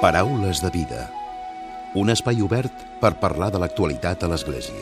[0.00, 1.08] Paraules de vida.
[1.98, 4.78] Un espai obert per parlar de l'actualitat a l'Església.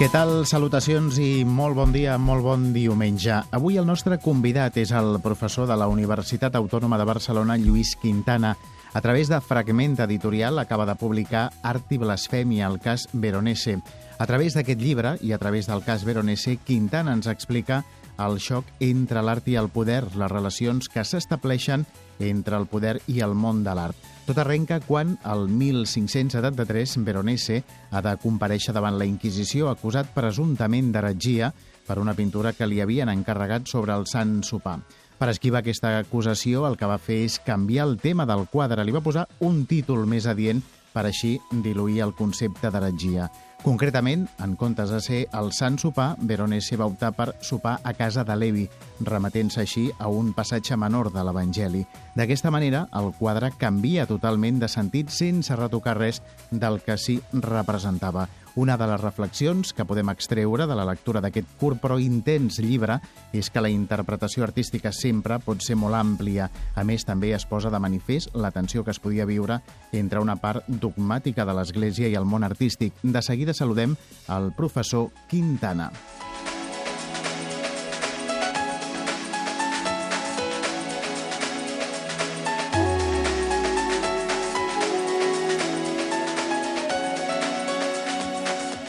[0.00, 0.32] Què tal?
[0.48, 3.42] Salutacions i molt bon dia, molt bon diumenge.
[3.52, 8.56] Avui el nostre convidat és el professor de la Universitat Autònoma de Barcelona, Lluís Quintana.
[8.94, 13.82] A través de Fragment Editorial acaba de publicar Art i Blasfèmia, el cas Veronese.
[14.22, 17.80] A través d'aquest llibre i a través del cas Veronese, Quintana ens explica
[18.22, 21.82] el xoc entre l'art i el poder, les relacions que s'estableixen
[22.22, 23.98] entre el poder i el món de l'art.
[24.22, 31.50] Tot arrenca quan, el 1573, Veronese ha de compareixer davant la Inquisició acusat presumptament d'heretgia
[31.88, 34.84] per una pintura que li havien encarregat sobre el Sant Sopar.
[35.18, 38.86] Per esquivar aquesta acusació, el que va fer és canviar el tema del quadre.
[38.86, 40.62] Li va posar un títol més adient
[40.92, 43.30] per així diluir el concepte d'heretgia.
[43.62, 48.24] Concretament, en comptes de ser el Sant Sopar, Veronese va optar per sopar a casa
[48.26, 48.64] de Levi,
[49.06, 51.84] remetent-se així a un passatge menor de l'Evangeli.
[52.18, 56.18] D'aquesta manera, el quadre canvia totalment de sentit sense retocar res
[56.50, 58.26] del que s'hi representava.
[58.54, 62.98] Una de les reflexions que podem extreure de la lectura d'aquest curt però intens llibre
[63.32, 66.50] és que la interpretació artística sempre pot ser molt àmplia.
[66.76, 70.36] A més, també es posa de manifest la tensió que es podia viure entre una
[70.36, 73.00] part dogmàtica de l'Església i el món artístic.
[73.02, 73.96] De seguida saludem
[74.28, 75.90] el professor Quintana.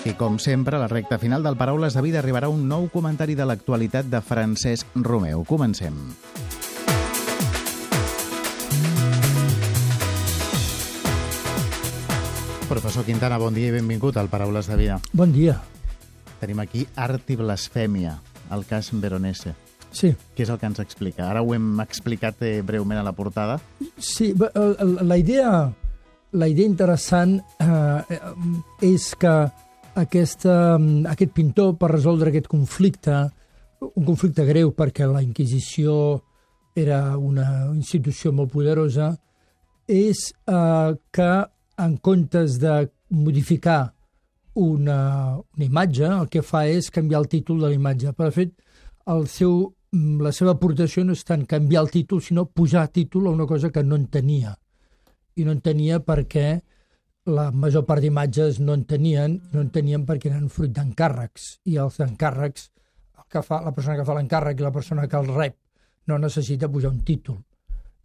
[0.03, 3.37] I com sempre, a la recta final del Paraules de Vida arribarà un nou comentari
[3.39, 5.45] de l'actualitat de Francesc Romeu.
[5.47, 5.95] Comencem.
[12.67, 14.99] Professor Quintana, bon dia i benvingut al Paraules de Vida.
[15.15, 15.55] Bon dia.
[16.43, 18.17] Tenim aquí Art i Blasfèmia,
[18.51, 19.55] el cas Veronese.
[19.95, 20.11] Sí.
[20.35, 21.29] Què és el que ens explica?
[21.29, 23.61] Ara ho hem explicat eh, breument a la portada.
[23.95, 25.69] Sí, la idea,
[26.35, 28.19] la idea interessant eh,
[28.83, 29.37] és que
[29.99, 30.77] aquesta,
[31.11, 33.17] aquest pintor, per resoldre aquest conflicte,
[33.83, 35.95] un conflicte greu perquè la Inquisició
[36.75, 39.11] era una institució molt poderosa,
[39.87, 41.31] és eh, que
[41.83, 43.93] en comptes de modificar
[44.55, 48.13] una, una imatge, el que fa és canviar el títol de la imatge.
[48.17, 48.53] Per fet,
[49.09, 53.33] el seu, la seva aportació no és tant canviar el títol, sinó posar títol a
[53.35, 54.55] una cosa que no entenia.
[55.35, 56.61] I no entenia perquè
[57.25, 61.59] la major part d'imatges no en tenien, no en tenien perquè eren fruit d'encàrrecs.
[61.71, 62.69] I els encàrrecs,
[63.17, 65.55] el que fa, la persona que fa l'encàrrec i la persona que el rep,
[66.07, 67.37] no necessita posar un títol.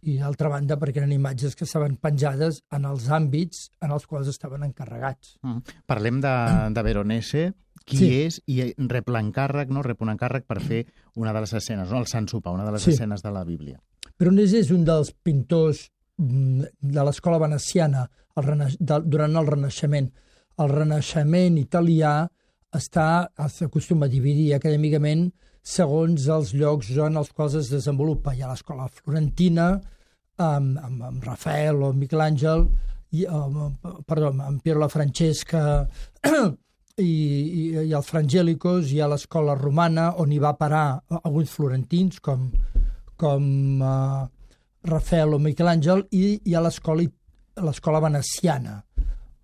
[0.07, 4.29] I d'altra banda perquè eren imatges que estaven penjades en els àmbits en els quals
[4.31, 5.33] estaven encarregats.
[5.43, 5.59] Mm.
[5.85, 6.31] Parlem de,
[6.71, 7.43] de Veronese,
[7.83, 8.07] qui Sí.
[8.23, 9.81] és i rep l'encàrrec, no?
[9.83, 11.99] rep un encàrrec per fer una de les escenes, no?
[11.99, 12.91] el Sant Sopar, una de les Sí.
[12.91, 13.81] escenes de la Bíblia.
[14.19, 18.05] Veronese és un dels pintors de l'escola veneciana
[18.37, 18.67] el rena...
[18.79, 20.09] de, durant el Renaixement.
[20.59, 22.13] El Renaixement italià
[22.75, 25.29] està s'acostuma a dividir acadèmicament
[25.65, 28.33] segons els llocs en els quals es desenvolupa.
[28.35, 29.71] Hi ha l'escola florentina,
[30.39, 32.67] amb, amb, amb Rafael o Michelangel,
[33.11, 35.61] i, amb, perdó, amb Piero la Francesca
[36.29, 40.85] i, i, i els Frangélicos, hi ha l'escola romana, on hi va parar
[41.23, 42.49] alguns florentins, com,
[43.19, 43.47] com
[43.81, 44.27] uh,
[44.83, 47.03] Rafael o Michelangel, i hi ha l'escola
[47.59, 48.79] l'escola veneciana,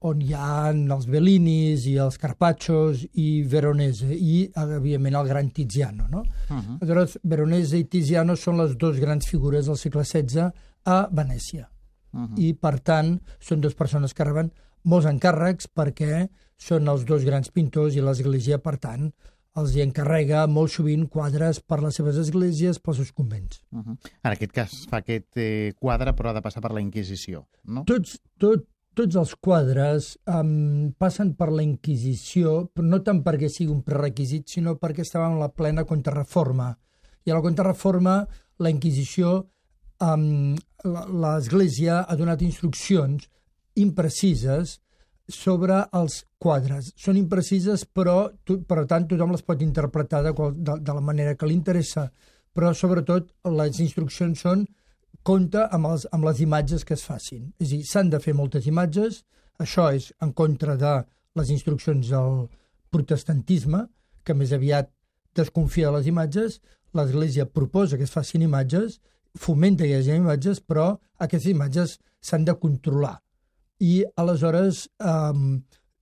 [0.06, 6.08] on hi ha els Bellinis i els Carpaccios i Veronese, i, evidentment, el gran Tiziano.
[6.10, 6.22] No?
[6.50, 6.78] Uh -huh.
[6.82, 10.52] Aleshores, Veronese i Tiziano són les dues grans figures del segle XVI
[10.86, 11.70] a Venècia.
[12.14, 12.40] Uh -huh.
[12.40, 14.52] I, per tant, són dues persones que reben
[14.84, 19.12] molts encàrrecs perquè són els dos grans pintors i l'Església, per tant,
[19.60, 23.62] els hi encarrega molt sovint quadres per les seves esglésies, pels seus convents.
[23.72, 23.98] Uh -huh.
[24.24, 27.84] En aquest cas fa aquest eh, quadre, però ha de passar per la Inquisició, no?
[27.86, 33.72] Tots, tot, tots els quadres um, passen per la Inquisició, però no tant perquè sigui
[33.72, 36.78] un prerequisit, sinó perquè estava en la plena contrarreforma.
[37.26, 38.28] I a la contrarreforma,
[38.60, 39.50] la Inquisició,
[40.02, 43.30] um, l'Església ha donat instruccions
[43.76, 44.80] imprecises
[45.32, 46.92] sobre els quadres.
[47.00, 51.04] Són imprecises, però, tu, per tant, tothom les pot interpretar de, qual, de, de la
[51.04, 52.10] manera que li interessa.
[52.56, 54.66] Però, sobretot, les instruccions són
[55.26, 57.50] compte amb, els, amb les imatges que es facin.
[57.60, 59.24] És a dir, s'han de fer moltes imatges,
[59.62, 60.94] això és en contra de
[61.36, 62.46] les instruccions del
[62.94, 63.86] protestantisme,
[64.26, 64.92] que més aviat
[65.36, 66.62] desconfia de les imatges,
[66.96, 69.00] l'Església proposa que es facin imatges,
[69.36, 73.18] fomenta que hi hagi imatges, però aquestes imatges s'han de controlar.
[73.80, 75.34] I aleshores, eh,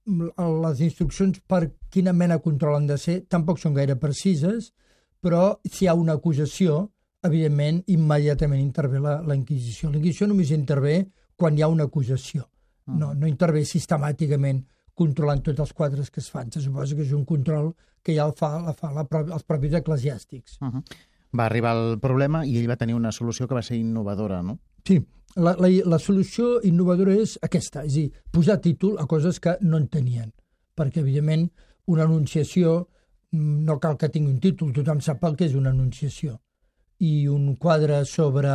[0.06, 4.74] les instruccions per quina mena de control han de ser tampoc són gaire precises,
[5.24, 6.90] però si hi ha una acusació,
[7.24, 9.90] evidentment, immediatament intervé la, la Inquisició.
[9.90, 10.98] La Inquisició només intervé
[11.40, 12.50] quan hi ha una acusació.
[12.86, 13.00] Mm.
[13.00, 16.52] No, no intervé sistemàticament controlant tots els quadres que es fan.
[16.52, 17.72] Se suposa que és un control
[18.04, 20.60] que ja el fa, la fa la, els propis eclesiàstics.
[20.62, 20.84] Uh -huh.
[21.34, 24.60] Va arribar el problema i ell va tenir una solució que va ser innovadora, no?
[24.88, 25.00] Sí,
[25.36, 29.56] la, la, la solució innovadora és aquesta, és a dir, posar títol a coses que
[29.62, 30.32] no en tenien.
[30.78, 31.48] Perquè, evidentment,
[31.94, 32.76] una anunciació
[33.32, 36.38] mm, no cal que tingui un títol, tothom sap el que és una anunciació.
[37.04, 38.54] I un quadre sobre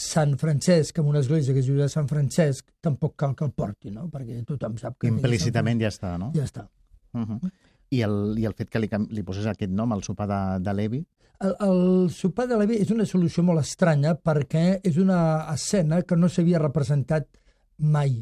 [0.00, 3.52] Sant Francesc, en una església que es diu de Sant Francesc, tampoc cal que el
[3.52, 4.08] porti, no?
[4.12, 5.10] perquè tothom sap que...
[5.12, 6.32] Implícitament ja està, no?
[6.36, 6.66] Ja està.
[7.12, 7.50] Uh -huh.
[7.90, 10.74] I, el, I el fet que li, li posés aquest nom al sopar de, de
[10.78, 11.02] Levi?
[11.40, 15.20] El, el sopar de Levi és una solució molt estranya perquè és una
[15.52, 17.26] escena que no s'havia representat
[17.80, 18.20] mai,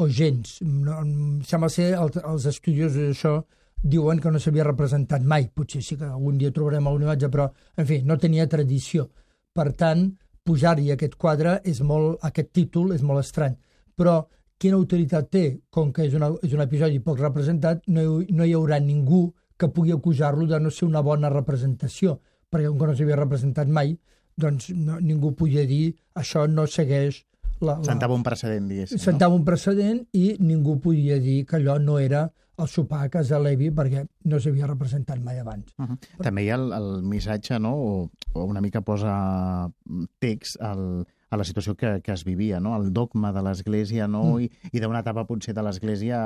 [0.00, 0.58] o gens.
[0.62, 1.00] No,
[1.46, 3.34] sembla ser, els, els estudiosos d'això
[3.82, 5.48] diuen que no s'havia representat mai.
[5.54, 9.08] Potser sí que algun dia trobarem alguna imatge, però, en fi, no tenia tradició.
[9.56, 10.06] Per tant,
[10.46, 13.56] pujar-hi aquest quadre és molt, aquest títol és molt estrany.
[13.96, 14.22] Però
[14.60, 15.44] quina utilitat té?
[15.72, 19.30] Com que és, una, és un episodi poc representat, no hi, no hi haurà ningú
[19.60, 22.18] que pugui acusar-lo de no ser una bona representació,
[22.50, 23.94] perquè com que no s'havia representat mai,
[24.40, 27.22] doncs no, ningú podia dir això no segueix
[27.60, 27.84] la, la...
[27.84, 29.00] Sentava un precedent, diguéssim.
[29.00, 29.42] Sentava no?
[29.42, 32.24] un precedent i ningú podia dir que allò no era
[32.60, 35.72] el sopar a casa Levi perquè no s'havia representat mai abans.
[35.78, 35.96] Uh -huh.
[36.16, 36.24] Però...
[36.24, 39.70] També hi ha el, el missatge, no?, o, o una mica posa
[40.18, 42.74] text al, a la situació que, que es vivia, no?
[42.76, 44.24] el dogma de l'Església no?
[44.34, 44.46] Mm.
[44.46, 46.18] i, i d'una etapa potser de l'Església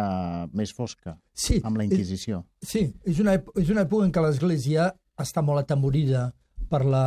[0.56, 2.40] més fosca, sí, amb la Inquisició.
[2.64, 4.88] És, sí, és una, és una època en què l'Església
[5.20, 6.30] està molt atemorida
[6.72, 7.04] per la,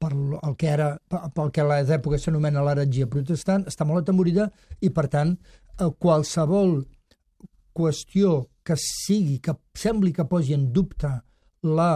[0.00, 0.92] per el que era,
[1.34, 4.46] pel que a les èpoques s'anomena l'heretgia protestant, està molt atemorida
[4.80, 5.34] i, per tant,
[5.98, 6.78] qualsevol
[7.76, 11.10] qüestió que sigui, que sembli que posi en dubte
[11.66, 11.90] la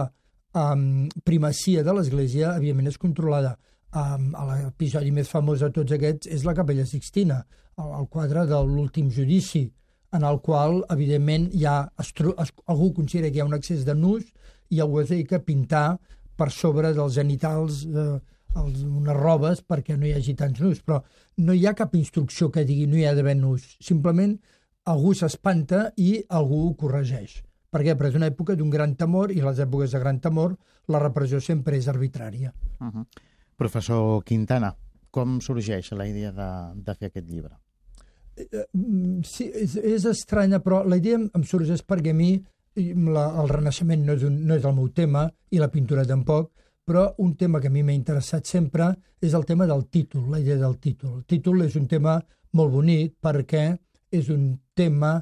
[0.55, 3.55] um, primacia de l'Església, evidentment és controlada.
[3.95, 7.45] Um, L'episodi més famós de tots aquests és la Capella Sixtina,
[7.79, 9.69] el, el quadre de l'últim judici,
[10.15, 11.77] en el qual, evidentment, hi ha,
[12.67, 14.25] algú considera que hi ha un excés de nus
[14.71, 15.87] i algú es dedica a pintar
[16.35, 18.19] per sobre dels genitals eh,
[18.59, 21.01] els, unes robes perquè no hi hagi tants nus, però
[21.43, 23.75] no hi ha cap instrucció que digui no hi ha d'haver nus.
[23.83, 24.37] Simplement
[24.91, 27.41] algú s'espanta i algú ho corregeix.
[27.71, 27.95] Per què?
[27.95, 30.55] Perquè és una època d'un gran temor i les èpoques de gran temor
[30.91, 32.53] la repressió sempre és arbitrària.
[32.79, 33.05] Uh -huh.
[33.57, 34.73] Professor Quintana,
[35.11, 37.55] com sorgeix la idea de, de fer aquest llibre?
[38.35, 38.65] Eh, eh,
[39.23, 42.33] sí, és, és estranya, però la idea em, sorgeix perquè a mi
[42.75, 45.25] la, el Renaixement no és, un, no és el meu tema
[45.55, 46.51] i la pintura tampoc,
[46.85, 48.91] però un tema que a mi m'ha interessat sempre
[49.23, 51.21] és el tema del títol, la idea del títol.
[51.21, 52.19] El títol és un tema
[52.53, 53.69] molt bonic perquè
[54.11, 55.17] és un tema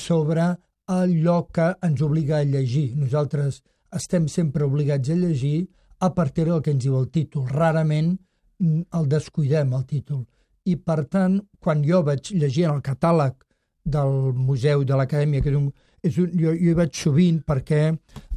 [0.00, 0.46] sobre
[0.86, 2.94] allò que ens obliga a llegir.
[2.96, 3.60] Nosaltres
[3.96, 5.66] estem sempre obligats a llegir
[5.98, 7.46] a partir del que ens diu el títol.
[7.48, 8.16] Rarament
[8.60, 10.24] el descuidem, el títol.
[10.66, 13.36] I, per tant, quan jo vaig llegir el catàleg
[13.84, 15.70] del Museu de l'Acadèmia, que és un,
[16.02, 17.82] és un, jo, jo hi vaig sovint perquè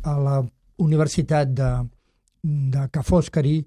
[0.05, 0.37] a la
[0.79, 1.71] Universitat de,
[2.43, 3.57] de Ca Foscari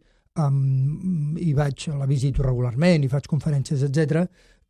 [0.40, 4.24] um, hi vaig, la visito regularment, i faig conferències, etc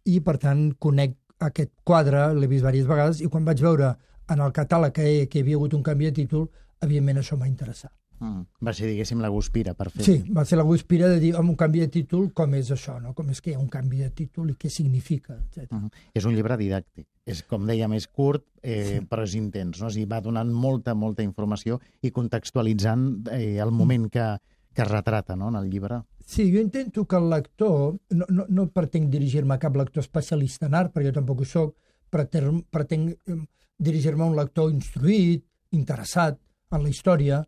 [0.04, 3.94] i per tant conec aquest quadre, l'he vist diverses vegades, i quan vaig veure
[4.30, 6.48] en el catàleg que, que hi havia hagut un canvi de títol,
[6.82, 7.92] evidentment això m'ha interessat.
[8.22, 8.44] Mm.
[8.62, 10.04] Va ser, diguéssim, la guspira per fer...
[10.06, 13.00] Sí, va ser la guspira de dir, amb un canvi de títol, com és això,
[13.02, 13.16] no?
[13.18, 15.66] com és que hi ha un canvi de títol i què significa, etc.
[15.74, 15.90] Mm.
[16.20, 17.08] És un llibre didàctic.
[17.26, 19.02] És, com dèiem, és curt, eh, sí.
[19.10, 19.82] però és intens.
[19.82, 19.90] No?
[19.90, 24.28] O sigui, va donant molta, molta informació i contextualitzant eh, el moment que,
[24.72, 25.50] que retrata no?
[25.50, 26.04] en el llibre.
[26.22, 30.70] Sí, jo intento que el lector, no, no, no pretenc dirigir-me a cap lector especialista
[30.70, 31.74] en art, perquè jo tampoc ho soc,
[32.12, 33.34] pretenc, pretenc
[33.82, 35.42] dirigir-me a un lector instruït,
[35.74, 36.38] interessat
[36.72, 37.42] en la història,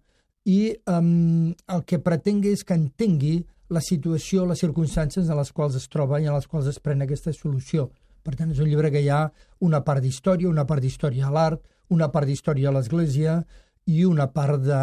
[0.44, 3.38] i um, el que pretenc és que entengui
[3.72, 7.02] la situació, les circumstàncies en les quals es troba i en les quals es pren
[7.02, 7.88] aquesta solució.
[8.24, 9.26] Per tant, és un llibre que hi ha
[9.64, 13.40] una part d'història, una part d'història a l'art, una part d'història a l'Església
[13.88, 14.80] i una part de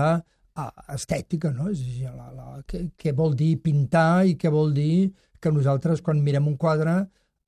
[0.94, 1.70] estètica, no?
[1.72, 6.04] És dir, la, la, què, què vol dir pintar i què vol dir que nosaltres
[6.06, 7.00] quan mirem un quadre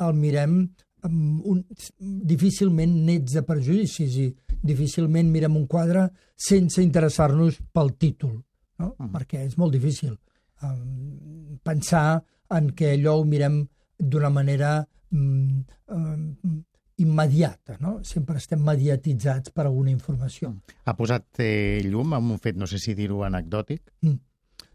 [0.02, 0.64] el mirem
[1.04, 1.60] amb un,
[2.00, 4.30] difícilment nets de prejudicis i
[4.64, 8.38] difícilment mirem un quadre sense interessar-nos pel títol,
[8.80, 8.88] no?
[8.88, 9.12] Uh -huh.
[9.12, 10.18] perquè és molt difícil
[10.64, 13.68] um, pensar en que allò ho mirem
[13.98, 16.64] d'una manera um, um,
[16.98, 18.00] immediata, no?
[18.04, 20.52] Sempre estem mediatitzats per alguna informació.
[20.52, 20.80] Mm.
[20.86, 23.82] Ha posat eh, llum amb un fet, no sé si dir-ho anecdòtic?
[24.02, 24.20] Mm.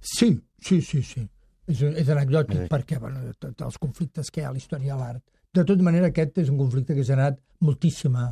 [0.00, 1.28] Sí, sí, sí, sí.
[1.68, 2.68] És, és anecdòtic sí.
[2.72, 5.24] perquè, bueno, tots els conflictes que hi ha a la història de l'art.
[5.54, 8.30] De tota manera, aquest és un conflicte que ha generat moltíssima,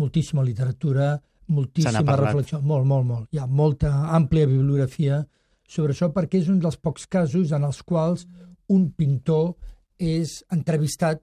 [0.00, 1.14] moltíssima literatura,
[1.46, 3.28] moltíssima reflexió, molt, molt, molt.
[3.32, 5.22] Hi ha molta àmplia bibliografia
[5.68, 8.26] sobre això perquè és un dels pocs casos en els quals
[8.72, 9.54] un pintor
[10.00, 11.22] és entrevistat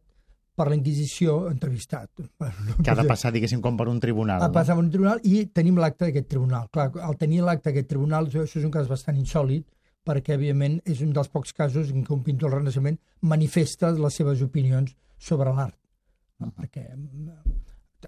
[0.55, 2.09] per la Inquisició, entrevistat.
[2.83, 4.41] Que ha de passar, diguéssim, com per un tribunal.
[4.41, 4.55] Ha no?
[4.55, 6.67] passat per un tribunal i tenim l'acte d'aquest tribunal.
[6.73, 9.65] Clar, al tenir l'acte d'aquest tribunal, això és un cas bastant insòlid,
[10.05, 12.97] perquè, evidentment, és un dels pocs casos en què un pintor del Renaixement
[13.33, 15.77] manifesta les seves opinions sobre l'art.
[16.39, 16.47] No?
[16.47, 16.61] Uh -huh.
[16.61, 16.87] Perquè,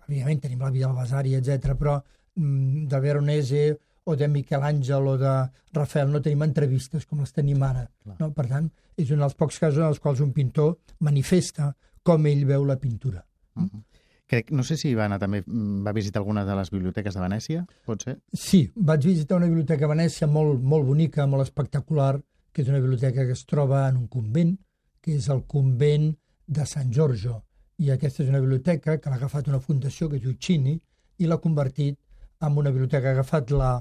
[0.08, 1.98] evidentment, tenim la vida del Vasari, etc, però
[2.36, 3.64] mm, de Veronese
[4.06, 5.34] o de Miquel Àngel o de
[5.74, 7.86] Rafael no tenim entrevistes com les tenim ara.
[8.20, 8.32] No?
[8.36, 8.70] Per tant,
[9.00, 11.72] és un dels pocs casos en els quals un pintor manifesta
[12.04, 13.24] com ell veu la pintura.
[13.56, 13.84] Uh -huh.
[14.28, 17.66] Crec, no sé si va anar també, va visitar alguna de les biblioteques de Venècia,
[17.86, 18.20] pot ser?
[18.34, 22.22] Sí, vaig visitar una biblioteca a Venècia molt, molt bonica, molt espectacular,
[22.52, 24.58] que és una biblioteca que es troba en un convent,
[25.02, 26.16] que és el convent
[26.48, 27.44] de Sant Giorgio.
[27.82, 30.76] I aquesta és una biblioteca que l'ha agafat una fundació que es diu Chini
[31.20, 31.98] i l'ha convertit
[32.44, 33.10] en una biblioteca.
[33.10, 33.74] Ha agafat la,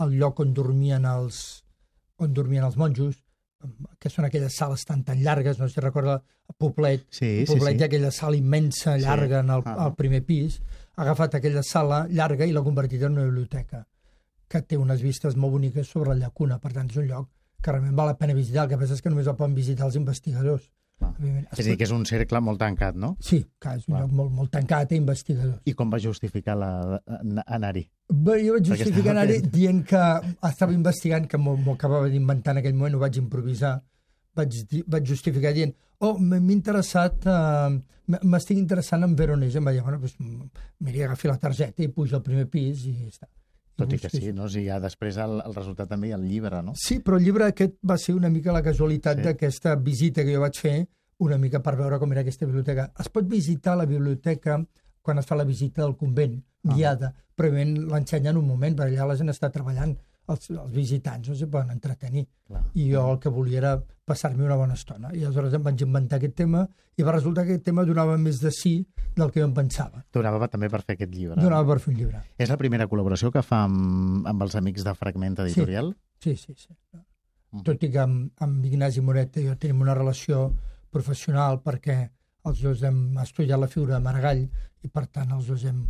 [0.00, 1.42] el lloc on dormien els,
[2.18, 3.20] on dormien els monjos,
[3.98, 6.18] que són aquelles sales tan tan llargues, no sé si recorda
[6.58, 7.78] Poblet, sí, Poblet sí, sí.
[7.78, 9.46] hi ha aquella sala immensa, llarga, sí.
[9.46, 9.76] en el, ah.
[9.86, 10.60] al primer pis,
[10.96, 13.86] ha agafat aquella sala llarga i l'ha convertit en una biblioteca
[14.48, 17.30] que té unes vistes molt boniques sobre la llacuna, per tant és un lloc
[17.64, 19.86] que realment val la pena visitar, el que passa és que només el poden visitar
[19.86, 20.68] els investigadors.
[21.24, 23.14] És a dir, que és un cercle molt tancat, no?
[23.22, 24.02] Sí, que és un Clar.
[24.04, 25.60] lloc molt, molt tancat i investigadors.
[25.68, 27.86] I com va justificar anar-hi?
[28.10, 30.04] Bé, jo vaig justificar anar-hi dient que
[30.50, 33.78] estava investigant, que m'ho acabava d'inventar en aquell moment, ho vaig improvisar,
[34.36, 39.82] vaig, vaig justificar dient oh, m'he interessat, uh, m'estic interessant en Veronese, em va dir,
[39.84, 43.28] bueno, doncs m'aniria a agafar la targeta i pujo al primer pis i ja està.
[43.74, 44.46] Tot i que sí, no?
[44.50, 46.76] Si ja després el, el resultat també hi ha el llibre, no?
[46.78, 49.26] Sí, però el llibre aquest va ser una mica la casualitat sí.
[49.26, 50.76] d'aquesta visita que jo vaig fer,
[51.24, 52.88] una mica per veure com era aquesta biblioteca.
[53.00, 54.60] Es pot visitar la biblioteca
[55.04, 57.24] quan es fa la visita del convent, guiada, ah.
[57.36, 59.96] però l'ensenyen un moment, perquè allà la gent està treballant
[60.32, 62.24] els, els visitants no s'hi poden entretenir.
[62.48, 62.62] Clar.
[62.74, 65.12] I jo el que volia era passar-me una bona estona.
[65.12, 66.64] I aleshores em vaig inventar aquest tema
[66.96, 68.74] i va resultar que aquest tema donava més de sí
[69.16, 70.04] del que jo em pensava.
[70.14, 71.40] Donava també per fer aquest llibre.
[71.40, 72.22] Donava per fer un llibre.
[72.38, 75.94] És la primera col·laboració que fa amb, amb els amics de Fragment Editorial?
[76.22, 76.72] Sí, sí, sí.
[76.72, 77.02] sí.
[77.54, 77.62] Mm.
[77.66, 80.48] Tot i que amb, amb Ignasi Moret i jo tenim una relació
[80.94, 81.98] professional perquè
[82.48, 85.84] els dos hem estudiat la figura de Maragall i per tant els dos hem,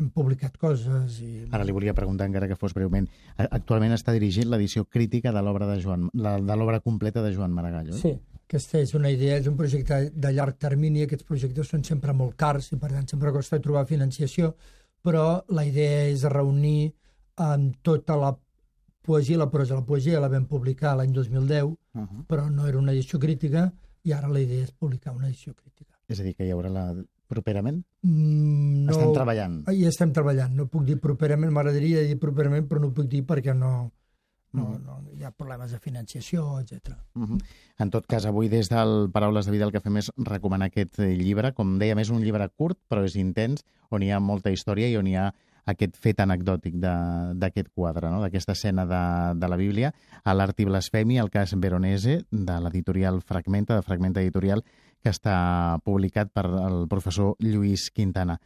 [0.00, 1.20] hem publicat coses.
[1.22, 1.46] I...
[1.54, 3.06] Ara li volia preguntar, encara que fos breument,
[3.44, 7.54] actualment està dirigint l'edició crítica de l'obra de Joan, la, de l'obra completa de Joan
[7.54, 8.00] Maragall, oi?
[8.00, 12.14] Sí, aquesta és una idea, és un projecte de llarg termini, aquests projectes són sempre
[12.16, 14.54] molt cars i per tant sempre costa trobar financiació,
[15.04, 16.90] però la idea és reunir
[17.44, 18.34] amb tota la
[19.04, 19.76] poesia la prosa.
[19.78, 22.26] La poesia la vam publicar l'any 2010, uh -huh.
[22.26, 23.72] però no era una edició crítica,
[24.02, 25.94] i ara la idea és publicar una edició crítica.
[26.08, 26.94] És a dir, que hi haurà la
[27.34, 27.82] properament?
[28.06, 29.58] Mm, no, estem treballant.
[29.72, 30.54] Hi estem treballant.
[30.56, 33.74] No puc dir properament, m'agradaria dir properament, però no puc dir perquè no,
[34.54, 34.82] no, mm.
[34.86, 36.94] no, hi ha problemes de financiació, etc.
[37.14, 37.40] Mm -hmm.
[37.78, 40.98] En tot cas, avui des del Paraules de Vida el que fem és recomanar aquest
[40.98, 41.52] llibre.
[41.52, 44.96] Com dèiem, és un llibre curt, però és intens, on hi ha molta història i
[44.96, 45.34] on hi ha
[45.66, 48.20] aquest fet anecdòtic d'aquest quadre, no?
[48.20, 49.04] d'aquesta escena de,
[49.40, 54.20] de la Bíblia, a l'art i blasfèmia, el cas Veronese, de l'editorial Fragmenta, de Fragmenta
[54.20, 54.64] Editorial,
[55.04, 55.36] que està
[55.84, 58.38] publicat per el professor Lluís Quintana.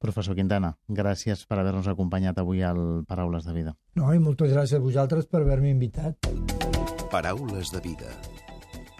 [0.00, 3.76] Professor Quintana, gràcies per haver-nos acompanyat avui al Paraules de Vida.
[4.00, 6.16] No, i moltes gràcies a vosaltres per haver-me invitat.
[7.12, 8.08] Paraules de Vida.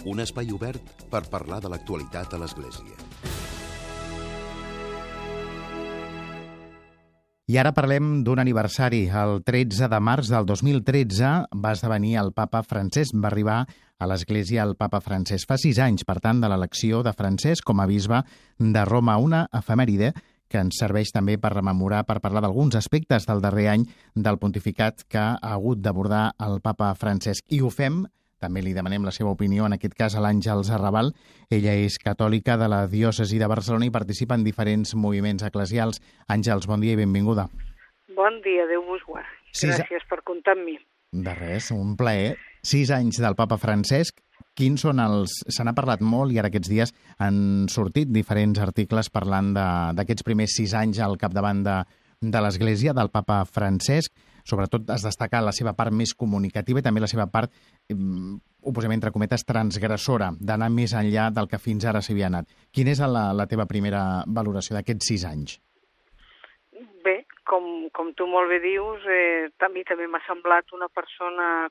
[0.05, 3.01] Un espai obert per parlar de l'actualitat a l'Església.
[7.51, 9.09] I ara parlem d'un aniversari.
[9.11, 13.17] El 13 de març del 2013 va esdevenir el papa Francesc.
[13.19, 13.57] Va arribar
[13.99, 15.49] a l'Església el papa Francesc.
[15.51, 18.21] Fa sis anys, per tant, de l'elecció de Francesc com a bisbe
[18.61, 20.13] de Roma, una efemèride
[20.47, 25.03] que ens serveix també per rememorar, per parlar d'alguns aspectes del darrer any del pontificat
[25.11, 27.51] que ha hagut d'abordar el papa Francesc.
[27.51, 28.05] I ho fem
[28.41, 31.13] també li demanem la seva opinió, en aquest cas a l'Àngels Arrabal.
[31.53, 36.01] Ella és catòlica de la diòcesi de Barcelona i participa en diferents moviments eclesials.
[36.29, 37.51] Àngels, bon dia i benvinguda.
[38.17, 39.29] Bon dia, Déu vos guard.
[39.53, 40.79] Gràcies per comptar amb mi.
[41.11, 44.21] De res, un plaer sis anys del papa Francesc.
[44.57, 45.33] Quins són els...
[45.49, 46.93] Se n'ha parlat molt i ara aquests dies
[47.23, 51.77] han sortit diferents articles parlant d'aquests primers sis anys al capdavant de,
[52.21, 54.13] de l'Església, del papa Francesc.
[54.45, 57.53] Sobretot es destaca la seva part més comunicativa i també la seva part,
[57.91, 62.49] ho posem entre cometes, transgressora, d'anar més enllà del que fins ara s'havia anat.
[62.75, 65.59] Quina és la, la teva primera valoració d'aquests sis anys?
[67.05, 71.69] Bé, com, com tu molt bé dius, eh, a mi també m'ha semblat una persona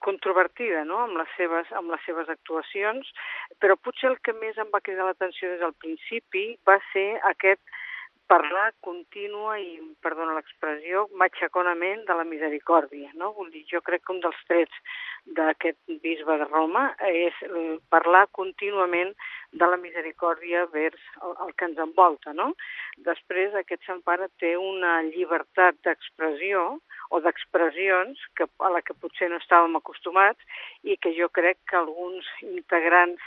[0.00, 1.02] controvertida no?
[1.04, 3.10] amb, les seves, amb les seves actuacions,
[3.60, 7.60] però potser el que més em va cridar l'atenció des del principi va ser aquest
[8.30, 13.10] parlar contínua i, perdona l'expressió, matxaconament de la misericòrdia.
[13.20, 13.32] No?
[13.36, 14.80] Vull dir, jo crec que un dels trets
[15.38, 19.12] d'aquest bisbe de Roma és eh, parlar contínuament
[19.52, 22.34] de la misericòrdia vers el, el que ens envolta.
[22.36, 22.50] No?
[23.06, 26.66] Després, aquest Sant Pare té una llibertat d'expressió
[27.10, 31.80] o d'expressions que, a la que potser no estàvem acostumats i que jo crec que
[31.80, 33.22] alguns integrants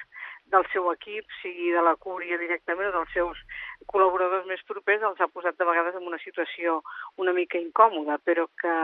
[0.51, 3.39] del seu equip, sigui de la cúria directament o dels seus
[3.91, 6.79] col·laboradors més propers, els ha posat de vegades en una situació
[7.23, 8.75] una mica incòmoda, però que,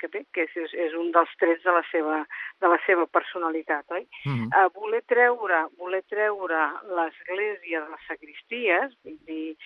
[0.00, 2.22] que bé, que és, és un dels trets de la seva,
[2.62, 4.06] de la seva personalitat, oi?
[4.24, 4.48] Mm -hmm.
[4.52, 6.60] uh, voler treure, voler treure
[6.96, 9.56] l'església de les sagristies, vull dir,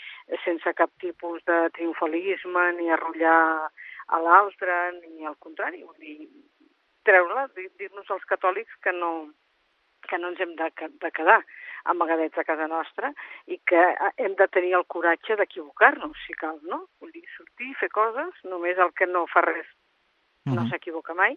[0.44, 3.70] sense cap tipus de triomfalisme, ni arrollar
[4.06, 6.28] a l'altre, ni al contrari, vull dir,
[7.06, 7.48] treure-la,
[7.78, 9.32] dir-nos als catòlics que no,
[10.12, 10.70] que no ens hem de,
[11.02, 11.40] de quedar
[11.90, 13.10] amagadets a casa nostra
[13.48, 16.84] i que eh, hem de tenir el coratge d'equivocar-nos, si cal, no?
[17.00, 19.72] Vull dir, sortir, fer coses, només el que no fa res
[20.44, 20.70] no uh -huh.
[20.70, 21.36] s'equivoca mai,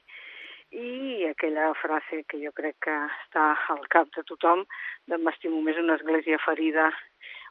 [0.72, 4.66] i aquella frase que jo crec que està al cap de tothom,
[5.06, 6.92] de m'estimo més una església ferida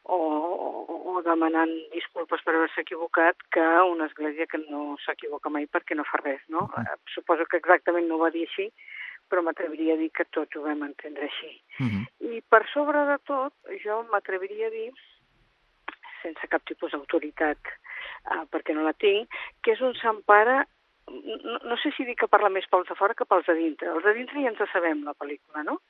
[0.02, 5.66] o, o, o demanant disculpes per haver-se equivocat que una església que no s'equivoca mai
[5.66, 6.58] perquè no fa res, no?
[6.58, 6.98] Uh -huh.
[7.14, 8.72] Suposo que exactament no va dir així,
[9.34, 11.50] però m'atreviria a dir que tots ho vam entendre així.
[11.82, 12.04] Uh -huh.
[12.36, 14.92] I per sobre de tot, jo m'atreviria a dir,
[16.22, 17.58] sense cap tipus d'autoritat,
[18.30, 19.28] uh, perquè no la tinc,
[19.60, 20.64] que és un Sant Pare
[21.10, 23.88] no, no sé si dir que parla més pels de fora que pels de dintre.
[23.88, 25.80] Els de dintre ja ens sabem, la pel·lícula, no?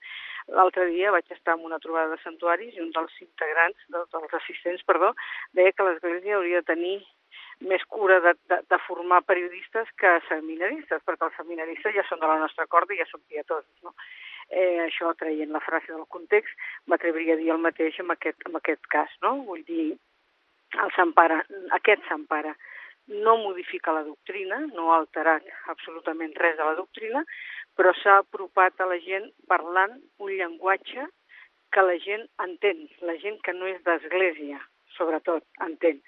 [0.48, 4.82] L'altre dia vaig estar en una trobada de santuaris i un dels integrants, dels assistents,
[4.82, 5.14] perdó,
[5.52, 6.96] deia que l'Església hauria de tenir
[7.61, 12.30] més cura de, de, de formar periodistes que seminaristes, perquè els seminaristes ja són de
[12.30, 13.94] la nostra corda i ja són pietosos, no?
[14.50, 16.52] Eh, això traient la frase del context,
[16.90, 19.37] m'atreviria a dir el mateix en aquest, en aquest cas, no?
[19.49, 19.94] Vull dir,
[20.82, 21.40] el Sant Pare,
[21.78, 22.54] aquest Sant Pare
[23.25, 27.25] no modifica la doctrina, no ha alterat absolutament res de la doctrina,
[27.76, 31.08] però s'ha apropat a la gent parlant un llenguatge
[31.75, 34.60] que la gent entén, la gent que no és d'església,
[34.97, 36.00] sobretot, entén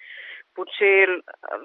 [0.56, 1.08] potser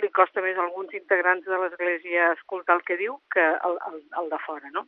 [0.02, 4.04] li costa més a alguns integrants de l'Església escoltar el que diu que el, el,
[4.22, 4.86] el de fora, no?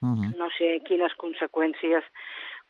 [0.00, 0.30] Uh -huh.
[0.38, 2.04] No sé quines conseqüències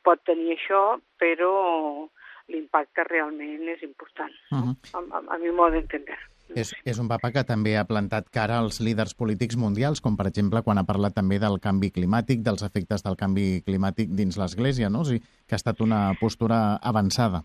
[0.03, 2.09] pot tenir això, però
[2.49, 4.67] l'impacte realment és important, uh -huh.
[4.67, 4.77] no?
[4.95, 6.17] a, a, a mi modo d'entendre.
[6.55, 10.27] És, és un papa que també ha plantat cara als líders polítics mundials, com per
[10.27, 14.91] exemple quan ha parlat també del canvi climàtic, dels efectes del canvi climàtic dins l'Església,
[14.91, 15.01] no?
[15.01, 17.45] O sigui, que ha estat una postura avançada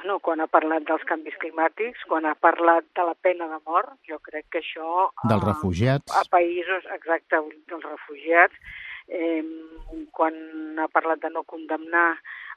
[0.00, 3.92] bueno, quan ha parlat dels canvis climàtics, quan ha parlat de la pena de mort,
[4.08, 5.10] jo crec que això...
[5.28, 6.12] Dels refugiats.
[6.14, 8.56] A, a països, exacte, dels refugiats,
[9.08, 9.44] eh,
[10.16, 12.14] quan ha parlat de no condemnar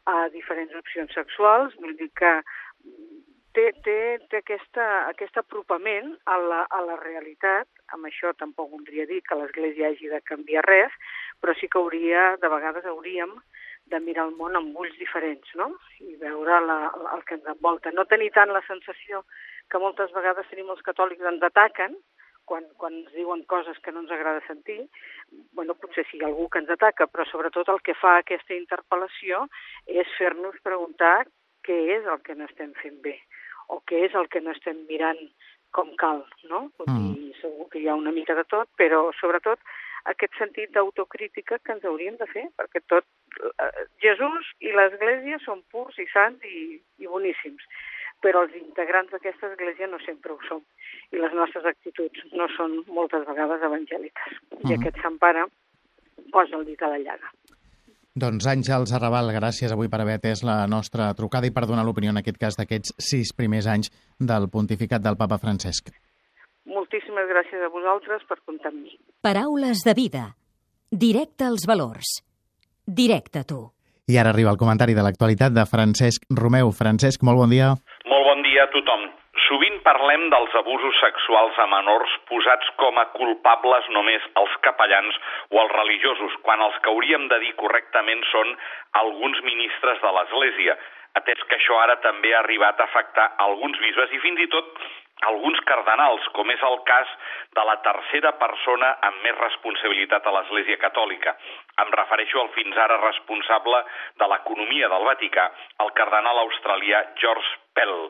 [0.08, 2.32] a diferents opcions sexuals, vull dir que
[3.54, 4.00] té, té,
[4.32, 9.36] té aquesta, aquest apropament a la, a la realitat, amb això tampoc voldria dir que
[9.36, 10.96] l'Església hagi de canviar res,
[11.44, 13.36] però sí que hauria, de vegades hauríem
[13.92, 15.70] de mirar el món amb ulls diferents, no?
[16.00, 16.78] I veure la,
[17.16, 17.92] el que ens envolta.
[17.92, 19.24] No tenir tant la sensació
[19.70, 21.96] que moltes vegades tenim els catòlics ens ataquen,
[22.46, 24.82] quan, quan ens diuen coses que no ens agrada sentir,
[25.56, 29.46] bueno, potser sigui algú que ens ataca, però sobretot el que fa aquesta interpel·lació
[29.88, 31.24] és fer-nos preguntar
[31.64, 33.16] què és el que no estem fent bé
[33.72, 35.22] o què és el que no estem mirant
[35.74, 36.68] com cal, no?
[36.86, 37.14] Mm.
[37.32, 39.60] I segur que hi ha una mica de tot, però sobretot
[40.12, 45.64] aquest sentit d'autocrítica que ens hauríem de fer, perquè tot eh, Jesús i l'Església són
[45.72, 47.64] purs i sants i, i boníssims,
[48.24, 50.64] però els integrants d'aquesta Església no sempre ho són,
[51.12, 54.40] i les nostres actituds no són moltes vegades evangèliques.
[54.52, 54.72] Uh -huh.
[54.72, 55.46] I aquest Sant Pare
[56.32, 57.32] posa el dit a la llaga.
[58.14, 62.12] Doncs Àngels Arrabal, gràcies avui per haver atès la nostra trucada i per donar l'opinió
[62.12, 63.90] en aquest cas d'aquests sis primers anys
[64.20, 65.90] del pontificat del papa Francesc.
[66.94, 68.92] Moltíssimes gràcies a vosaltres per comptar amb mi.
[69.26, 70.28] Paraules de vida.
[70.94, 72.22] Directe als valors.
[72.86, 73.64] Directe a tu.
[74.06, 76.70] I ara arriba el comentari de l'actualitat de Francesc Romeu.
[76.70, 77.72] Francesc, molt bon dia.
[78.06, 79.10] Molt bon dia a tothom.
[79.48, 85.18] Sovint parlem dels abusos sexuals a menors posats com a culpables només els capellans
[85.50, 88.54] o els religiosos, quan els que hauríem de dir correctament són
[89.02, 90.78] alguns ministres de l'Església,
[91.18, 94.78] atès que això ara també ha arribat a afectar alguns bisbes i fins i tot
[95.30, 97.10] alguns cardenals, com és el cas
[97.58, 101.36] de la tercera persona amb més responsabilitat a l'Església Catòlica.
[101.84, 103.84] Em refereixo al fins ara responsable
[104.22, 105.50] de l'economia del Vaticà,
[105.86, 108.10] el cardenal australià George Pell,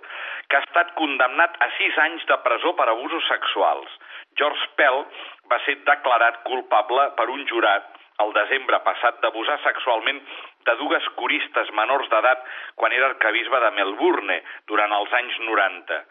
[0.50, 4.00] que ha estat condemnat a sis anys de presó per abusos sexuals.
[4.40, 5.04] George Pell
[5.52, 7.92] va ser declarat culpable per un jurat
[8.24, 10.20] el desembre passat d'abusar sexualment
[10.68, 12.44] de dues coristes menors d'edat
[12.80, 14.38] quan era arcabisbe de Melbourne
[14.70, 16.04] durant els anys 90.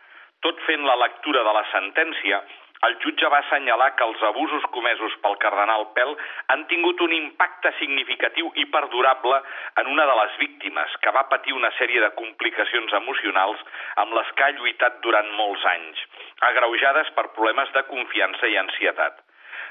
[0.43, 2.43] Tot fent la lectura de la sentència,
[2.87, 6.17] el jutge va assenyalar que els abusos comesos pel cardenal Pell
[6.55, 9.39] han tingut un impacte significatiu i perdurable
[9.83, 13.63] en una de les víctimes, que va patir una sèrie de complicacions emocionals
[14.03, 16.03] amb les que ha lluitat durant molts anys,
[16.51, 19.23] agreujades per problemes de confiança i ansietat.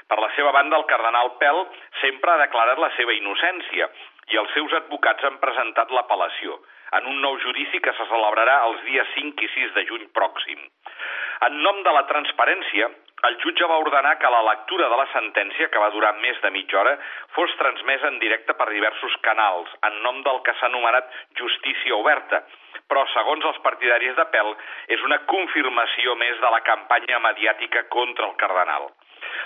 [0.08, 1.66] Per la seva banda, el cardenal Pell
[2.00, 3.92] sempre ha declarat la seva innocència
[4.32, 6.62] i els seus advocats han presentat l'apel·lació
[6.98, 10.60] en un nou judici que se celebrarà els dies 5 i 6 de juny pròxim.
[11.46, 12.88] En nom de la transparència,
[13.28, 16.50] el jutge va ordenar que la lectura de la sentència, que va durar més de
[16.54, 16.96] mitja hora,
[17.36, 22.42] fos transmesa en directe per diversos canals, en nom del que s'ha anomenat justícia oberta,
[22.90, 24.50] però, segons els partidaris de Pell,
[24.96, 28.90] és una confirmació més de la campanya mediàtica contra el cardenal.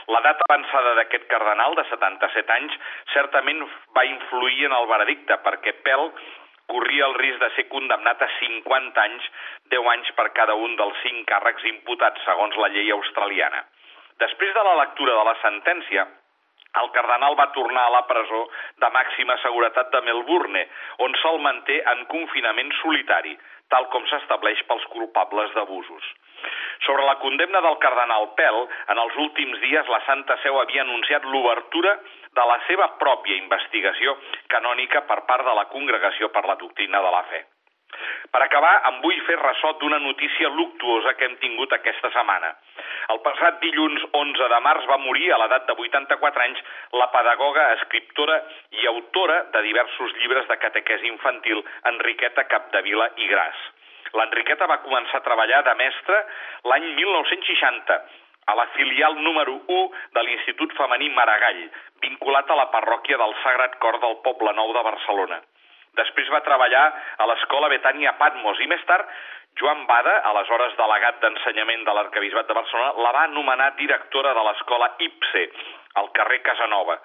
[0.08, 2.80] La data avançada d'aquest cardenal, de 77 anys,
[3.12, 3.60] certament
[3.96, 6.08] va influir en el veredicte, perquè Pell
[6.72, 9.30] corria el risc de ser condemnat a 50 anys,
[9.72, 13.64] 10 anys per cada un dels 5 càrrecs imputats, segons la llei australiana.
[14.22, 16.06] Després de la lectura de la sentència,
[16.80, 18.42] el cardenal va tornar a la presó
[18.82, 20.66] de màxima seguretat de Melbourne,
[21.06, 23.36] on se'l manté en confinament solitari,
[23.72, 26.04] tal com s'estableix pels culpables d'abusos.
[26.84, 28.60] Sobre la condemna del cardenal Pell,
[28.92, 31.96] en els últims dies la Santa Seu havia anunciat l'obertura
[32.38, 34.16] de la seva pròpia investigació
[34.52, 37.44] canònica per part de la Congregació per la Doctrina de la Fe.
[38.32, 42.50] Per acabar, em vull fer ressò d'una notícia luctuosa que hem tingut aquesta setmana.
[43.14, 46.60] El passat dilluns 11 de març va morir a l'edat de 84 anys
[47.00, 48.40] la pedagoga, escriptora
[48.82, 53.64] i autora de diversos llibres de catequesi infantil Enriqueta Capdevila i Gras.
[54.16, 56.20] L'Enriqueta va començar a treballar de mestra
[56.70, 57.98] l'any 1960
[58.46, 61.64] a la filial número 1 de l'Institut Femení Maragall,
[62.00, 65.40] vinculat a la parròquia del Sagrat Cor del Poble Nou de Barcelona.
[65.98, 66.84] Després va treballar
[67.18, 69.10] a l'escola Betània Patmos i més tard
[69.58, 74.92] Joan Bada, aleshores delegat d'ensenyament de l'Arcabisbat de Barcelona, la va nomenar directora de l'escola
[75.08, 75.44] IPSE,
[75.96, 77.00] al carrer Casanova.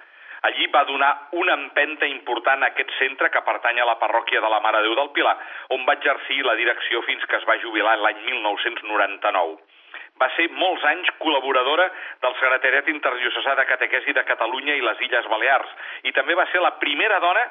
[0.50, 4.50] Allí va donar una empenta important a aquest centre que pertany a la parròquia de
[4.50, 5.38] la Mare Déu del Pilar,
[5.74, 9.81] on va exercir la direcció fins que es va jubilar l'any 1999
[10.22, 11.90] va ser molts anys col·laboradora
[12.22, 15.76] del Secretariat Interdiocesà de Catequesi de Catalunya i les Illes Balears.
[16.06, 17.48] I també va ser la primera dona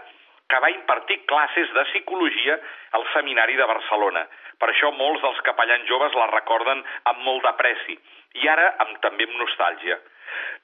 [0.51, 2.59] que va impartir classes de psicologia
[2.99, 4.27] al Seminari de Barcelona.
[4.61, 6.83] Per això molts dels capellans joves la recorden
[7.13, 7.97] amb molt d'apreci
[8.43, 9.99] i ara amb, també amb nostàlgia.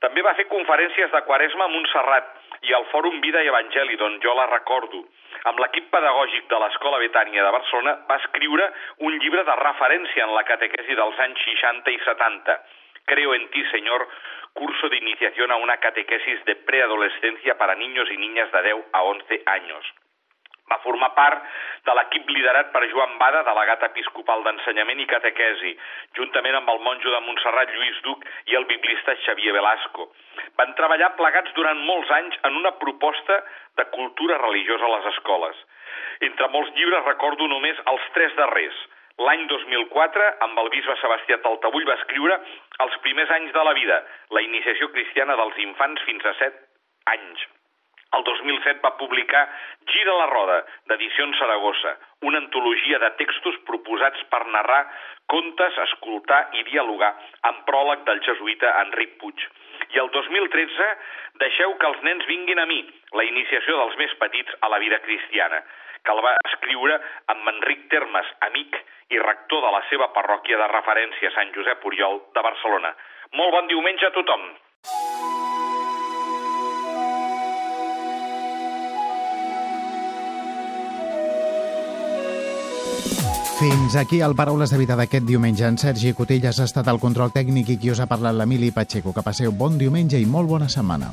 [0.03, 2.35] També va fer conferències de Quaresma a Montserrat
[2.68, 5.03] i al Fòrum Vida i Evangeli, d'on jo la recordo.
[5.51, 8.70] Amb l'equip pedagògic de l'Escola Betània de Barcelona va escriure
[9.09, 12.59] un llibre de referència en la catequesi dels anys 60 i 70.
[13.07, 14.09] Creo en ti, Señor,
[14.53, 19.03] curso de iniciación a una catequesis de preadolescencia para niños y niñas de 10 a
[19.03, 19.85] 11 años.
[20.66, 21.45] Va formar part
[21.87, 25.77] de l'equip liderat per Joan Bada, delegat episcopal d'ensenyament i catequesi,
[26.19, 30.09] juntament amb el monjo de Montserrat Lluís Duc i el biblista Xavier Velasco.
[30.59, 33.38] Van treballar plegats durant molts anys en una proposta
[33.79, 35.62] de cultura religiosa a les escoles.
[36.33, 38.83] Entre molts llibres recordo només els tres darrers.
[39.24, 42.37] L'any 2004, amb el bisbe Sebastià Taltabull, va escriure
[42.85, 44.00] Els primers anys de la vida,
[44.37, 46.59] la iniciació cristiana dels infants fins a set
[47.12, 47.46] anys.
[48.16, 49.42] El 2007 va publicar
[49.92, 50.59] Gira la roda,
[50.90, 51.94] d'Edicions Saragossa,
[52.29, 54.83] una antologia de textos proposats per narrar
[55.33, 57.12] contes, escoltar i dialogar
[57.50, 59.48] amb pròleg del jesuïta Enric Puig.
[59.96, 60.92] I el 2013,
[61.40, 62.79] Deixeu que els nens vinguin a mi,
[63.16, 65.61] la iniciació dels més petits a la vida cristiana,
[66.07, 67.01] que el va escriure
[67.35, 68.79] amb Enric Termes, amic
[69.11, 72.95] i rector de la seva parròquia de referència Sant Josep Oriol de Barcelona.
[73.35, 74.51] Molt bon diumenge a tothom!
[83.57, 85.64] Fins aquí el Paraules de Vida d'aquest diumenge.
[85.64, 89.16] En Sergi Cotillas ha estat el control tècnic i qui us ha parlat l'Emili Pacheco.
[89.16, 91.09] Que passeu bon diumenge i molt bona setmana.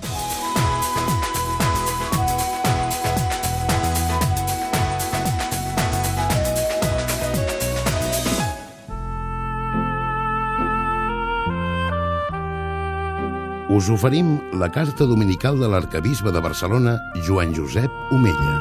[13.74, 16.92] Us oferim la carta dominical de l'arcabisbe de Barcelona,
[17.26, 18.52] Joan Josep Omella.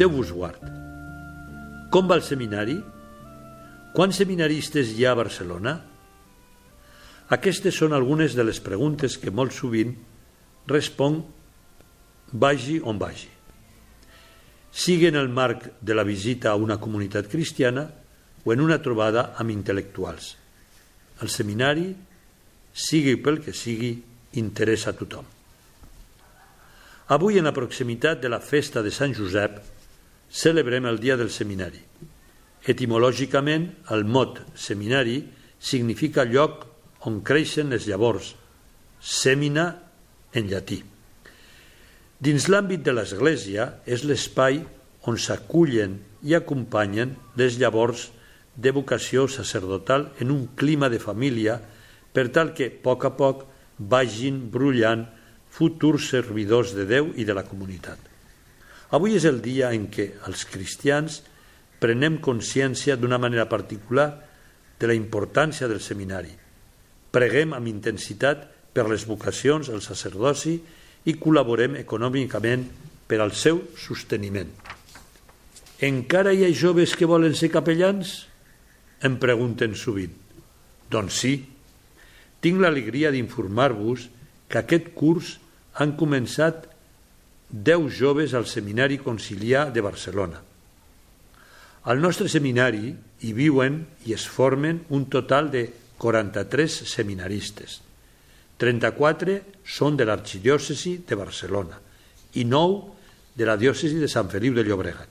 [0.00, 0.64] Déu vos guard.
[1.94, 2.74] Com va el seminari?
[3.94, 5.76] Quants seminaristes hi ha a Barcelona?
[7.38, 9.94] Aquestes són algunes de les preguntes que molt sovint
[10.66, 11.20] respon
[12.34, 13.30] vagi on vagi.
[14.74, 17.86] Sigui en el marc de la visita a una comunitat cristiana
[18.44, 20.34] o en una trobada amb intel·lectuals.
[21.22, 21.88] El seminari
[22.78, 23.96] sigui pel que sigui,
[24.38, 25.26] interessa a tothom.
[27.08, 29.56] Avui, en la proximitat de la festa de Sant Josep,
[30.28, 31.80] celebrem el dia del seminari.
[32.68, 35.22] Etimològicament, el mot seminari
[35.58, 36.66] significa lloc
[37.08, 38.34] on creixen les llavors,
[39.00, 39.70] semina
[40.36, 40.82] en llatí.
[42.20, 44.60] Dins l'àmbit de l'Església és l'espai
[45.08, 45.96] on s'acullen
[46.26, 48.08] i acompanyen les llavors
[48.58, 51.60] de vocació sacerdotal en un clima de família
[52.12, 53.44] per tal que, a poc a poc,
[53.78, 55.06] vagin brullant
[55.54, 57.98] futurs servidors de Déu i de la comunitat.
[58.90, 61.20] Avui és el dia en què els cristians
[61.78, 64.08] prenem consciència d'una manera particular
[64.78, 66.32] de la importància del seminari.
[67.14, 70.58] Preguem amb intensitat per les vocacions, el sacerdoci
[71.08, 72.66] i col·laborem econòmicament
[73.08, 74.50] per al seu sosteniment.
[75.78, 78.27] Encara hi ha joves que volen ser capellans?
[79.04, 80.14] Em pregunten sovint.
[80.90, 81.34] Doncs sí.
[82.42, 84.08] Tinc l'alegria d'informar-vos
[84.48, 85.36] que aquest curs
[85.78, 86.66] han començat
[87.50, 90.40] 10 joves al Seminari Conciliar de Barcelona.
[91.88, 92.90] Al nostre seminari
[93.24, 97.80] hi viuen i es formen un total de 43 seminaristes.
[98.58, 101.78] 34 són de l'arxidiòcesi de Barcelona
[102.34, 105.08] i 9 de la diòcesi de Sant Feliu de Llobregat.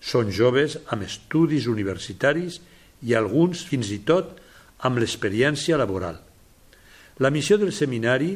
[0.00, 2.75] Són joves amb estudis universitaris i
[3.16, 4.36] alguns fins i tot
[4.86, 6.18] amb l'experiència laboral.
[7.18, 8.34] La missió del seminari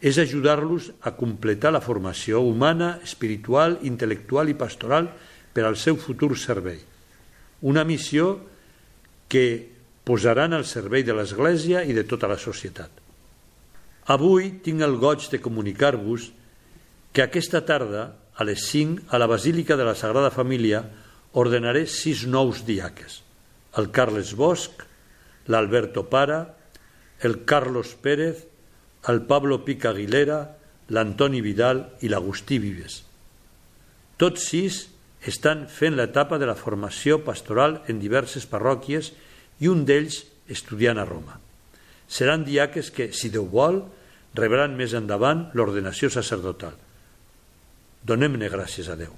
[0.00, 5.10] és ajudar-los a completar la formació humana, espiritual, intel·lectual i pastoral
[5.52, 6.80] per al seu futur servei.
[7.60, 8.38] Una missió
[9.28, 9.44] que
[10.04, 12.90] posaran al servei de l'Església i de tota la societat.
[14.10, 16.30] Avui tinc el goig de comunicar-vos
[17.12, 20.80] que aquesta tarda, a les 5, a la Basílica de la Sagrada Família,
[21.36, 23.20] ordenaré sis nous diaques.
[23.78, 24.82] El Carles Bosch,
[25.46, 26.56] l'Alberto Para,
[27.20, 28.46] el Carlos Pérez,
[29.08, 30.56] el Pablo Pica Aguilera,
[30.90, 33.02] l'Antoni Vidal i l'Agustí Vives.
[34.20, 34.82] Tots sis
[35.30, 39.12] estan fent l'etapa de la formació pastoral en diverses parròquies
[39.60, 41.38] i un d'ells estudiant a Roma.
[42.10, 43.84] Seran diaques que, si Déu vol,
[44.34, 46.74] rebran més endavant l'ordenació sacerdotal.
[48.02, 49.12] Donem-ne gràcies a Déu.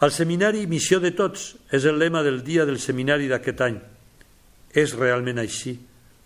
[0.00, 1.42] El seminari Missió de Tots
[1.76, 3.74] és el lema del dia del seminari d'aquest any.
[4.72, 5.74] És realment així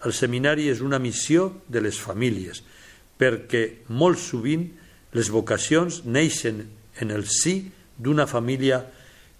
[0.05, 2.61] el seminari és una missió de les famílies,
[3.19, 4.67] perquè molt sovint
[5.17, 6.61] les vocacions neixen
[7.01, 7.57] en el sí
[7.99, 8.83] d'una família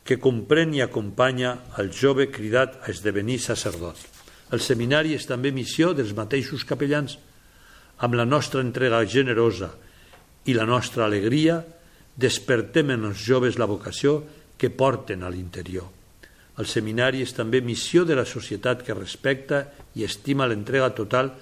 [0.05, 4.01] que comprèn i acompanya el jove cridat a esdevenir sacerdot.
[4.53, 7.18] El seminari és també missió dels mateixos capellans.
[8.03, 9.70] Amb la nostra entrega generosa
[10.47, 11.61] i la nostra alegria
[12.16, 14.22] despertem en els joves la vocació
[14.59, 15.88] que porten a l'interior.
[16.59, 19.64] El seminari és també missió de la societat que respecta
[19.98, 21.33] i estima l'entrega total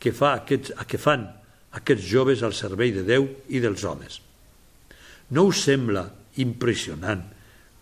[0.00, 1.28] que, fa aquests, que fan
[1.76, 4.20] aquests joves al servei de Déu i dels homes.
[5.32, 6.06] No us sembla
[6.40, 7.22] impressionant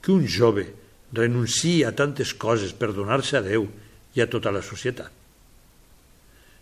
[0.02, 0.66] que un jove
[1.14, 3.66] renunciï a tantes coses per donar-se a Déu
[4.14, 5.10] i a tota la societat?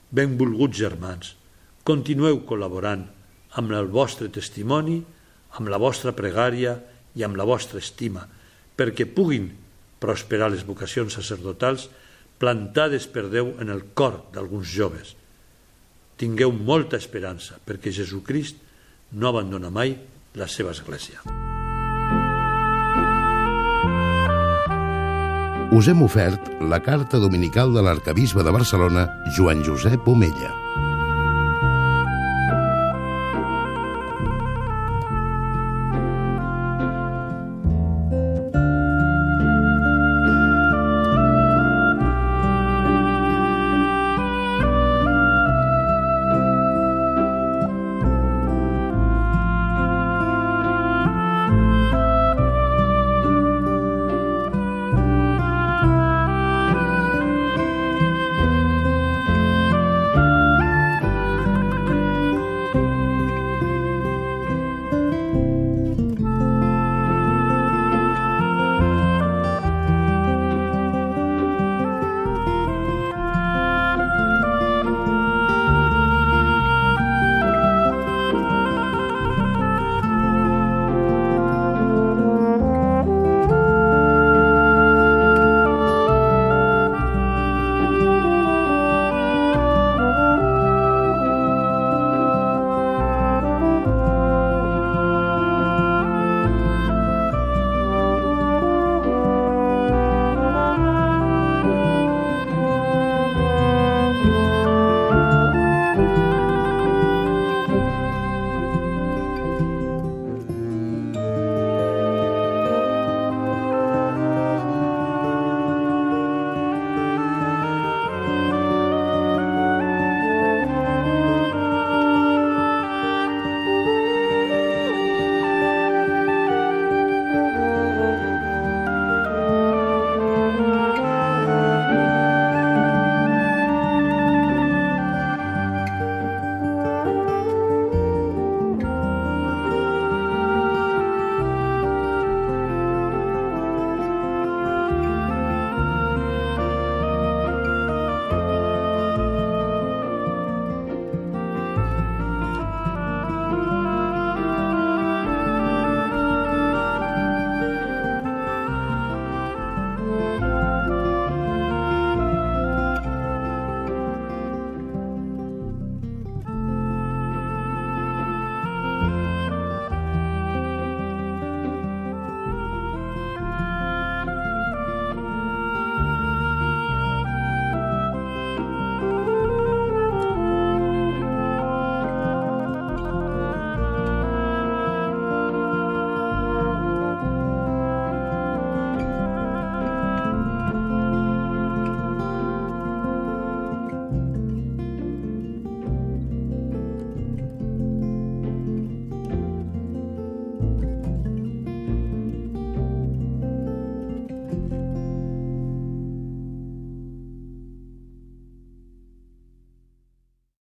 [0.09, 1.35] Benvolguts germans,
[1.85, 3.05] continueu col·laborant
[3.61, 5.03] amb el vostre testimoni,
[5.57, 6.77] amb la vostra pregària
[7.17, 8.27] i amb la vostra estima,
[8.77, 9.49] perquè puguin
[9.99, 11.89] prosperar les vocacions sacerdotals
[12.39, 15.17] plantades per Déu en el cor d'alguns joves.
[16.19, 18.63] Tingueu molta esperança, perquè Jesucrist
[19.13, 19.97] no abandona mai
[20.39, 21.23] la seva església.
[25.69, 29.05] Us hem ofert la carta dominical de l'arcabisbe de Barcelona,
[29.37, 30.68] Joan Josep Omella.